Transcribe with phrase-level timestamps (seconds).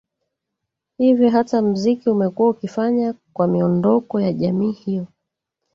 [0.97, 5.07] Hivyo hata mziki umekuwa ukifanya kwa miondoko ya jamii hiyo